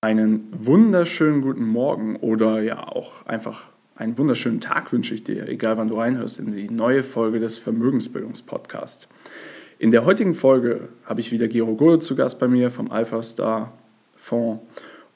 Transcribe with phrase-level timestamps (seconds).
[0.00, 3.64] Einen wunderschönen guten Morgen oder ja auch einfach
[3.96, 7.58] einen wunderschönen Tag wünsche ich dir, egal wann du reinhörst, in die neue Folge des
[7.58, 9.08] Vermögensbildungspodcasts.
[9.80, 13.24] In der heutigen Folge habe ich wieder Gero Gode zu Gast bei mir vom Alpha
[13.24, 13.72] Star
[14.16, 14.62] Fonds.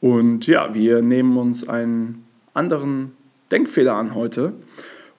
[0.00, 2.24] Und ja, wir nehmen uns einen
[2.54, 3.16] anderen
[3.50, 4.52] Denkfehler an heute.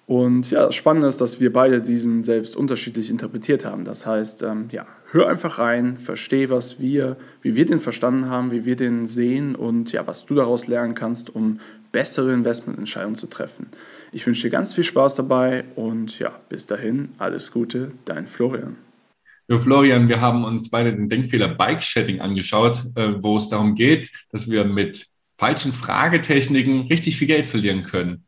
[0.10, 3.86] Und ja, das Spannende ist, dass wir beide diesen selbst unterschiedlich interpretiert haben.
[3.86, 8.50] Das heißt, ähm, ja, hör einfach rein, versteh, was wir, wie wir den verstanden haben,
[8.50, 11.60] wie wir den sehen und ja, was du daraus lernen kannst, um
[11.92, 13.68] bessere Investmententscheidungen zu treffen.
[14.12, 18.78] Ich wünsche dir ganz viel Spaß dabei und ja, bis dahin, alles Gute, dein Florian.
[19.48, 24.10] Ja, Florian, wir haben uns beide den Denkfehler Bike-Shedding angeschaut, äh, wo es darum geht,
[24.32, 25.06] dass wir mit
[25.38, 28.24] falschen Fragetechniken richtig viel Geld verlieren können.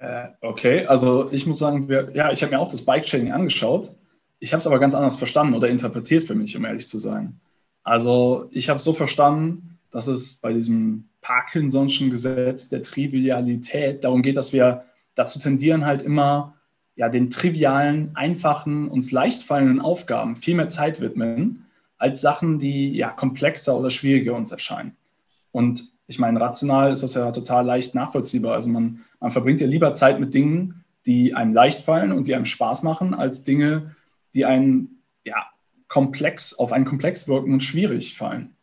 [0.00, 3.94] Äh, okay, also ich muss sagen, wir, ja, ich habe mir auch das Bike-Chaining angeschaut.
[4.38, 7.40] Ich habe es aber ganz anders verstanden oder interpretiert für mich, um ehrlich zu sein.
[7.82, 14.36] Also ich habe so verstanden, dass es bei diesem Parkinson'schen Gesetz der Trivialität darum geht,
[14.36, 16.54] dass wir dazu tendieren, halt immer
[16.94, 22.94] ja, den trivialen, einfachen, uns leicht fallenden Aufgaben viel mehr Zeit widmen, als Sachen, die
[22.94, 24.96] ja komplexer oder schwieriger uns erscheinen.
[25.50, 28.54] Und ich meine, rational ist das ja total leicht nachvollziehbar.
[28.54, 32.34] Also man, man verbringt ja lieber Zeit mit Dingen, die einem leicht fallen und die
[32.34, 33.96] einem Spaß machen, als Dinge,
[34.34, 35.46] die einen ja,
[35.88, 38.54] komplex, auf einen komplex wirken und schwierig fallen.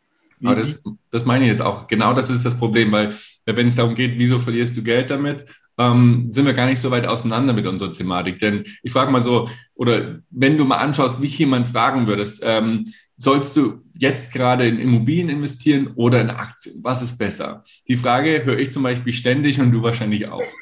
[0.44, 1.88] Aber das, das meine ich jetzt auch.
[1.88, 5.46] Genau das ist das Problem, weil wenn es darum geht, wieso verlierst du Geld damit,
[5.78, 8.40] ähm, sind wir gar nicht so weit auseinander mit unserer Thematik.
[8.40, 12.86] Denn ich frage mal so, oder wenn du mal anschaust, wie jemand fragen würdest, ähm,
[13.18, 16.82] sollst du jetzt gerade in Immobilien investieren oder in Aktien?
[16.84, 17.64] Was ist besser?
[17.88, 20.44] Die Frage höre ich zum Beispiel ständig und du wahrscheinlich auch.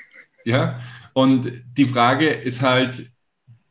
[0.45, 0.81] Ja?
[1.13, 3.09] Und die Frage ist halt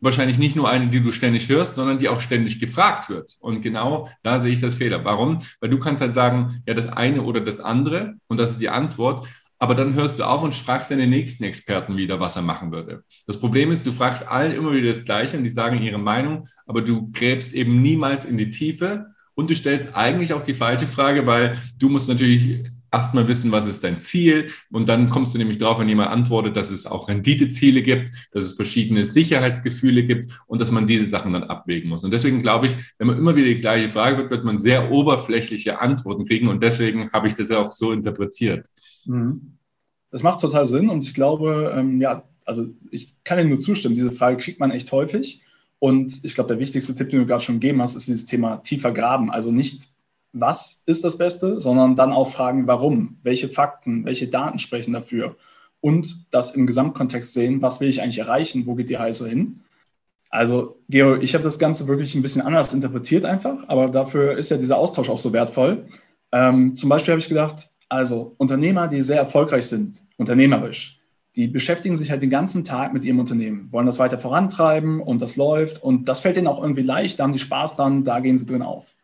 [0.00, 3.36] wahrscheinlich nicht nur eine, die du ständig hörst, sondern die auch ständig gefragt wird.
[3.40, 5.04] Und genau da sehe ich das Fehler.
[5.04, 5.38] Warum?
[5.60, 8.68] Weil du kannst halt sagen, ja, das eine oder das andere und das ist die
[8.68, 9.28] Antwort
[9.62, 13.04] aber dann hörst du auf und fragst deine nächsten Experten wieder, was er machen würde.
[13.28, 16.48] Das Problem ist, du fragst allen immer wieder das Gleiche und die sagen ihre Meinung,
[16.66, 20.88] aber du gräbst eben niemals in die Tiefe und du stellst eigentlich auch die falsche
[20.88, 25.38] Frage, weil du musst natürlich erstmal wissen, was ist dein Ziel und dann kommst du
[25.38, 30.32] nämlich drauf, wenn jemand antwortet, dass es auch Renditeziele gibt, dass es verschiedene Sicherheitsgefühle gibt
[30.48, 32.02] und dass man diese Sachen dann abwägen muss.
[32.02, 34.90] Und deswegen glaube ich, wenn man immer wieder die gleiche Frage wird, wird man sehr
[34.90, 38.66] oberflächliche Antworten kriegen und deswegen habe ich das auch so interpretiert.
[39.04, 39.58] Mhm.
[40.10, 43.94] Das macht total Sinn und ich glaube, ähm, ja, also ich kann Ihnen nur zustimmen,
[43.94, 45.42] diese Frage kriegt man echt häufig.
[45.78, 48.58] Und ich glaube, der wichtigste Tipp, den du gerade schon gegeben hast, ist dieses Thema
[48.58, 49.32] tiefer graben.
[49.32, 49.88] Also nicht,
[50.32, 55.36] was ist das Beste, sondern dann auch fragen, warum, welche Fakten, welche Daten sprechen dafür.
[55.80, 59.60] Und das im Gesamtkontext sehen, was will ich eigentlich erreichen, wo geht die Reise hin.
[60.30, 64.50] Also, Gero, ich habe das Ganze wirklich ein bisschen anders interpretiert einfach, aber dafür ist
[64.50, 65.88] ja dieser Austausch auch so wertvoll.
[66.30, 70.98] Ähm, zum Beispiel habe ich gedacht, also Unternehmer, die sehr erfolgreich sind, unternehmerisch,
[71.36, 75.20] die beschäftigen sich halt den ganzen Tag mit ihrem Unternehmen, wollen das weiter vorantreiben und
[75.20, 78.20] das läuft und das fällt ihnen auch irgendwie leicht, da haben die Spaß dran, da
[78.20, 78.94] gehen sie drin auf.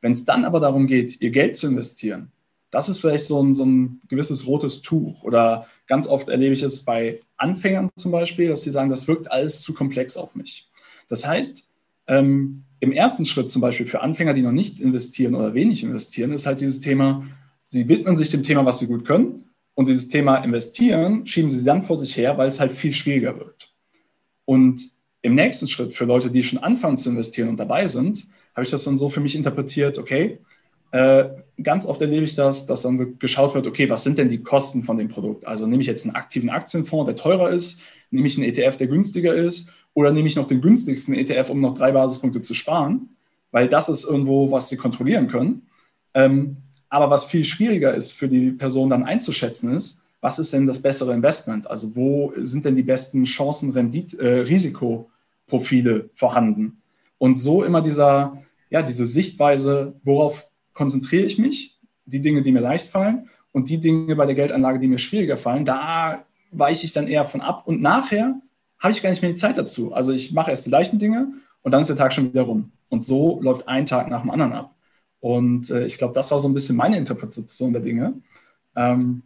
[0.00, 2.30] Wenn es dann aber darum geht, ihr Geld zu investieren,
[2.70, 6.62] das ist vielleicht so ein, so ein gewisses rotes Tuch oder ganz oft erlebe ich
[6.62, 10.68] es bei Anfängern zum Beispiel, dass sie sagen, das wirkt alles zu komplex auf mich.
[11.08, 11.68] Das heißt,
[12.06, 16.30] ähm, im ersten Schritt zum Beispiel für Anfänger, die noch nicht investieren oder wenig investieren,
[16.30, 17.24] ist halt dieses Thema,
[17.68, 19.44] Sie widmen sich dem Thema, was sie gut können.
[19.74, 23.38] Und dieses Thema investieren schieben sie dann vor sich her, weil es halt viel schwieriger
[23.38, 23.72] wird.
[24.44, 24.82] Und
[25.22, 28.70] im nächsten Schritt für Leute, die schon anfangen zu investieren und dabei sind, habe ich
[28.70, 30.38] das dann so für mich interpretiert, okay,
[30.90, 31.28] äh,
[31.62, 34.82] ganz oft erlebe ich das, dass dann geschaut wird, okay, was sind denn die Kosten
[34.82, 35.46] von dem Produkt?
[35.46, 37.80] Also nehme ich jetzt einen aktiven Aktienfonds, der teurer ist,
[38.10, 41.60] nehme ich einen ETF, der günstiger ist, oder nehme ich noch den günstigsten ETF, um
[41.60, 43.10] noch drei Basispunkte zu sparen,
[43.50, 45.68] weil das ist irgendwo, was sie kontrollieren können.
[46.14, 46.56] Ähm,
[46.88, 50.82] aber was viel schwieriger ist für die Person dann einzuschätzen ist, was ist denn das
[50.82, 51.70] bessere Investment?
[51.70, 56.74] Also wo sind denn die besten Chancen, Rendit, äh, Risikoprofile vorhanden?
[57.18, 61.78] Und so immer dieser, ja, diese Sichtweise, worauf konzentriere ich mich?
[62.06, 65.36] Die Dinge, die mir leicht fallen und die Dinge bei der Geldanlage, die mir schwieriger
[65.36, 67.66] fallen, da weiche ich dann eher von ab.
[67.66, 68.40] Und nachher
[68.78, 69.92] habe ich gar nicht mehr die Zeit dazu.
[69.92, 71.32] Also ich mache erst die leichten Dinge
[71.62, 72.72] und dann ist der Tag schon wieder rum.
[72.88, 74.74] Und so läuft ein Tag nach dem anderen ab.
[75.20, 78.14] Und äh, ich glaube, das war so ein bisschen meine Interpretation der Dinge.
[78.76, 79.22] Ähm,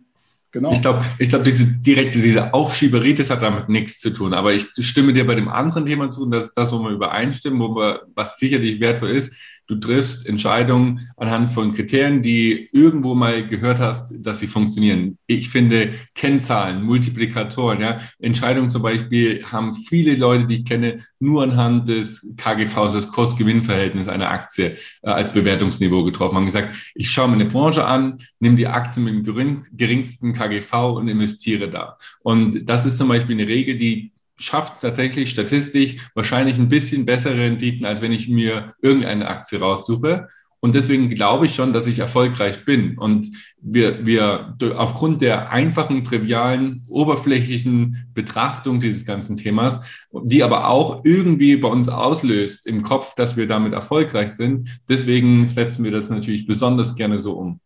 [0.53, 0.71] Genau.
[0.71, 4.35] Ich glaube, ich glaube, diese direkte, diese Aufschieberitis hat damit nichts zu tun.
[4.35, 6.91] Aber ich stimme dir bei dem anderen Thema zu, und das ist das, wo wir
[6.91, 9.35] übereinstimmen, wo wir, was sicherlich wertvoll ist.
[9.69, 15.17] Du triffst Entscheidungen anhand von Kriterien, die irgendwo mal gehört hast, dass sie funktionieren.
[15.27, 21.45] Ich finde Kennzahlen, Multiplikatoren, ja, Entscheidungen zum Beispiel haben viele Leute, die ich kenne, nur
[21.45, 26.37] anhand des KGVs, des Kurs-Gewinn-Verhältnisses einer Aktie äh, als Bewertungsniveau getroffen.
[26.37, 30.97] Haben gesagt, ich schaue mir eine Branche an, nehme die Aktie mit dem geringsten KGV
[30.97, 31.97] und investiere da.
[32.23, 37.39] Und das ist zum Beispiel eine Regel, die schafft tatsächlich statistisch wahrscheinlich ein bisschen bessere
[37.39, 40.29] Renditen, als wenn ich mir irgendeine Aktie raussuche.
[40.61, 42.97] Und deswegen glaube ich schon, dass ich erfolgreich bin.
[42.97, 43.27] Und
[43.61, 49.81] wir, wir aufgrund der einfachen, trivialen, oberflächlichen Betrachtung dieses ganzen Themas,
[50.13, 55.49] die aber auch irgendwie bei uns auslöst im Kopf, dass wir damit erfolgreich sind, deswegen
[55.49, 57.61] setzen wir das natürlich besonders gerne so um.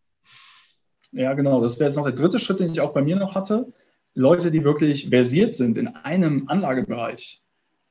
[1.17, 1.59] Ja, genau.
[1.61, 3.73] Das wäre jetzt noch der dritte Schritt, den ich auch bei mir noch hatte.
[4.13, 7.41] Leute, die wirklich versiert sind in einem Anlagebereich,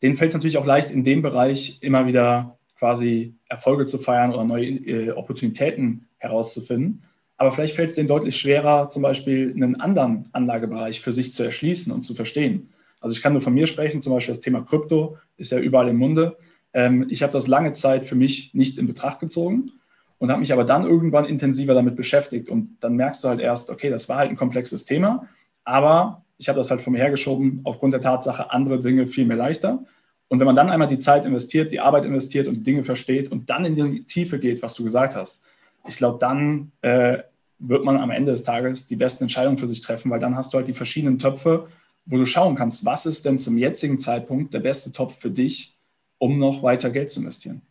[0.01, 4.33] denen fällt es natürlich auch leicht, in dem Bereich immer wieder quasi Erfolge zu feiern
[4.33, 7.03] oder neue äh, Opportunitäten herauszufinden.
[7.37, 11.43] Aber vielleicht fällt es denen deutlich schwerer, zum Beispiel einen anderen Anlagebereich für sich zu
[11.43, 12.71] erschließen und zu verstehen.
[13.01, 15.89] Also ich kann nur von mir sprechen, zum Beispiel das Thema Krypto ist ja überall
[15.89, 16.37] im Munde.
[16.73, 19.73] Ähm, ich habe das lange Zeit für mich nicht in Betracht gezogen
[20.19, 22.49] und habe mich aber dann irgendwann intensiver damit beschäftigt.
[22.49, 25.29] Und dann merkst du halt erst, okay, das war halt ein komplexes Thema,
[25.65, 29.37] aber ich habe das halt von mir hergeschoben, aufgrund der Tatsache, andere Dinge viel mehr
[29.37, 29.85] leichter.
[30.29, 33.31] Und wenn man dann einmal die Zeit investiert, die Arbeit investiert und die Dinge versteht
[33.31, 35.45] und dann in die Tiefe geht, was du gesagt hast,
[35.87, 37.19] ich glaube, dann äh,
[37.59, 40.53] wird man am Ende des Tages die besten Entscheidungen für sich treffen, weil dann hast
[40.53, 41.69] du halt die verschiedenen Töpfe,
[42.07, 45.77] wo du schauen kannst, was ist denn zum jetzigen Zeitpunkt der beste Topf für dich,
[46.19, 47.63] um noch weiter Geld zu investieren.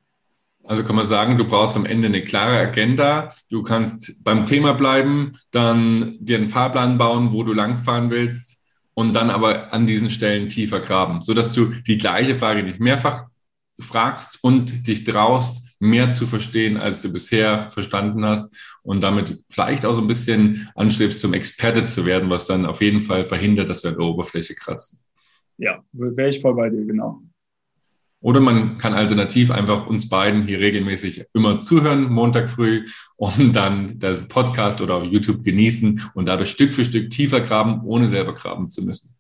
[0.68, 3.34] Also kann man sagen, du brauchst am Ende eine klare Agenda.
[3.50, 8.64] Du kannst beim Thema bleiben, dann dir einen Fahrplan bauen, wo du langfahren willst
[8.96, 13.26] und dann aber an diesen Stellen tiefer graben, sodass du die gleiche Frage nicht mehrfach
[13.80, 19.86] fragst und dich traust, mehr zu verstehen, als du bisher verstanden hast und damit vielleicht
[19.86, 23.70] auch so ein bisschen anstrebst, zum Experte zu werden, was dann auf jeden Fall verhindert,
[23.70, 25.00] dass wir an der Oberfläche kratzen.
[25.58, 27.22] Ja, wäre ich voll bei dir, genau.
[28.22, 32.86] Oder man kann alternativ einfach uns beiden hier regelmäßig immer zuhören, Montag früh,
[33.18, 38.08] und dann den Podcast oder YouTube genießen und dadurch Stück für Stück tiefer graben, ohne
[38.08, 39.15] selber graben zu müssen.